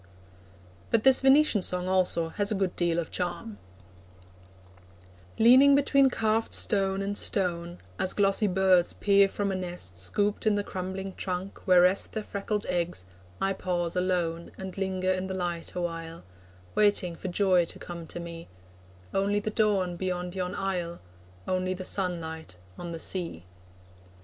[0.89, 3.59] But this Venetian Song also has a good deal of charm:
[5.37, 10.55] Leaning between carved stone and stone, As glossy birds peer from a nest Scooped in
[10.55, 13.05] the crumbling trunk where rest Their freckled eggs,
[13.39, 16.23] I pause alone And linger in the light awhile,
[16.73, 18.47] Waiting for joy to come to me
[19.13, 20.99] Only the dawn beyond yon isle,
[21.47, 23.45] Only the sunlight on the sea.